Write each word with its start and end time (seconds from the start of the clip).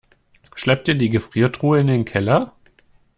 Schleppt 0.55 0.87
ihr 0.87 0.95
die 0.95 1.09
Gefriertruhe 1.09 1.79
in 1.79 1.85
den 1.85 2.05
Keller? 2.05 2.53